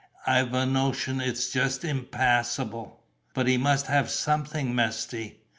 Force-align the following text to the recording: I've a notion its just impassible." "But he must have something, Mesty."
I've 0.25 0.51
a 0.55 0.65
notion 0.65 1.21
its 1.21 1.51
just 1.51 1.85
impassible." 1.85 3.03
"But 3.35 3.45
he 3.45 3.57
must 3.57 3.85
have 3.85 4.09
something, 4.09 4.73
Mesty." 4.73 5.41